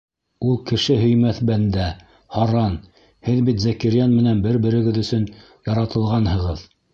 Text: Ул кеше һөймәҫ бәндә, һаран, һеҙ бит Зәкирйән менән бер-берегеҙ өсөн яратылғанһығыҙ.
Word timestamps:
Ул 0.51 0.55
кеше 0.69 0.95
һөймәҫ 1.01 1.41
бәндә, 1.49 1.89
һаран, 2.37 2.77
һеҙ 3.29 3.43
бит 3.51 3.61
Зәкирйән 3.67 4.17
менән 4.17 4.43
бер-берегеҙ 4.47 4.99
өсөн 5.05 5.29
яратылғанһығыҙ. 5.71 6.67